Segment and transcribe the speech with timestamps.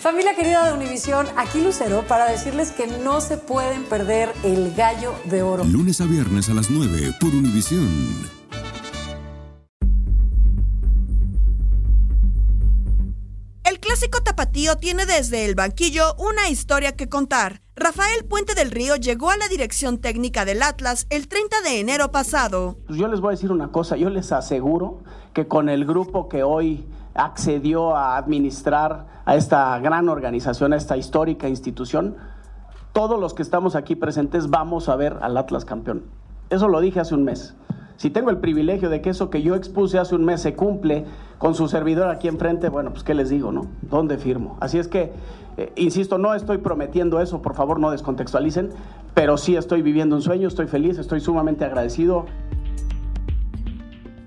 [0.00, 5.12] Familia querida de Univisión, aquí Lucero para decirles que no se pueden perder el gallo
[5.24, 5.64] de oro.
[5.64, 7.88] Lunes a viernes a las 9 por Univisión.
[13.64, 17.60] El clásico tapatío tiene desde el banquillo una historia que contar.
[17.74, 22.12] Rafael Puente del Río llegó a la dirección técnica del Atlas el 30 de enero
[22.12, 22.78] pasado.
[22.86, 25.02] Pues yo les voy a decir una cosa, yo les aseguro
[25.34, 26.86] que con el grupo que hoy
[27.18, 32.16] accedió a administrar a esta gran organización, a esta histórica institución,
[32.92, 36.04] todos los que estamos aquí presentes vamos a ver al Atlas campeón.
[36.48, 37.54] Eso lo dije hace un mes.
[37.96, 41.04] Si tengo el privilegio de que eso que yo expuse hace un mes se cumple
[41.38, 43.66] con su servidor aquí enfrente, bueno, pues qué les digo, ¿no?
[43.82, 44.56] ¿Dónde firmo?
[44.60, 45.12] Así es que,
[45.56, 48.70] eh, insisto, no estoy prometiendo eso, por favor no descontextualicen,
[49.14, 52.26] pero sí estoy viviendo un sueño, estoy feliz, estoy sumamente agradecido.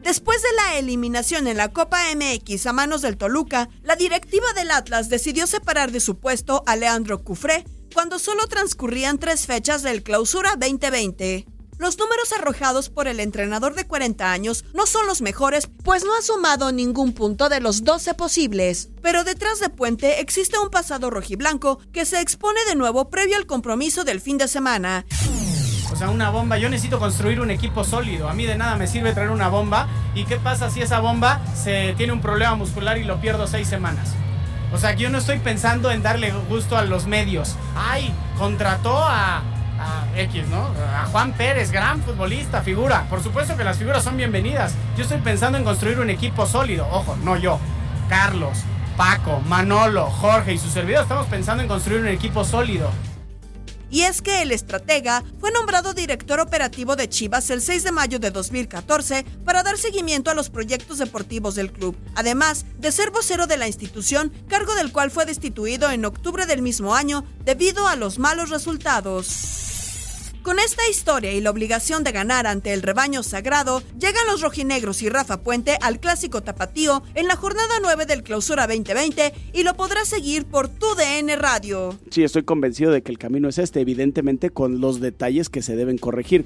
[0.03, 4.71] Después de la eliminación en la Copa MX a manos del Toluca, la directiva del
[4.71, 10.01] Atlas decidió separar de su puesto a Leandro Cufré cuando solo transcurrían tres fechas del
[10.01, 11.45] clausura 2020.
[11.77, 16.15] Los números arrojados por el entrenador de 40 años no son los mejores, pues no
[16.15, 18.89] ha sumado ningún punto de los 12 posibles.
[19.01, 23.47] Pero detrás de Puente existe un pasado rojiblanco que se expone de nuevo previo al
[23.47, 25.05] compromiso del fin de semana.
[26.09, 28.29] Una bomba, yo necesito construir un equipo sólido.
[28.29, 29.87] A mí de nada me sirve traer una bomba.
[30.15, 33.67] ¿Y qué pasa si esa bomba se tiene un problema muscular y lo pierdo seis
[33.67, 34.15] semanas?
[34.73, 37.55] O sea, yo no estoy pensando en darle gusto a los medios.
[37.75, 39.41] Ay, contrató a
[39.81, 40.69] a X, ¿no?
[40.95, 43.05] A Juan Pérez, gran futbolista, figura.
[43.09, 44.75] Por supuesto que las figuras son bienvenidas.
[44.95, 46.87] Yo estoy pensando en construir un equipo sólido.
[46.91, 47.59] Ojo, no yo.
[48.07, 48.59] Carlos,
[48.95, 52.91] Paco, Manolo, Jorge y su servidor estamos pensando en construir un equipo sólido.
[53.91, 58.19] Y es que el estratega fue nombrado director operativo de Chivas el 6 de mayo
[58.19, 63.47] de 2014 para dar seguimiento a los proyectos deportivos del club, además de ser vocero
[63.47, 67.97] de la institución, cargo del cual fue destituido en octubre del mismo año debido a
[67.97, 69.70] los malos resultados.
[70.43, 75.03] Con esta historia y la obligación de ganar ante el rebaño sagrado, llegan los rojinegros
[75.03, 79.75] y Rafa Puente al clásico tapatío en la jornada 9 del Clausura 2020 y lo
[79.75, 81.95] podrás seguir por tu DN Radio.
[82.09, 85.75] Sí, estoy convencido de que el camino es este, evidentemente con los detalles que se
[85.75, 86.45] deben corregir.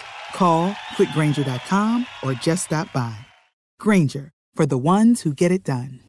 [0.33, 3.15] Call quickgranger.com or just stop by.
[3.79, 6.01] Granger, for the ones who get it done.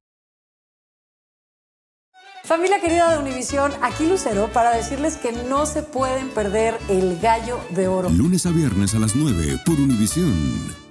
[2.45, 7.61] Familia querida de Univisión, aquí Lucero para decirles que no se pueden perder el gallo
[7.71, 8.11] de oro.
[8.11, 10.82] Lunes a viernes a las 9 por Univisión.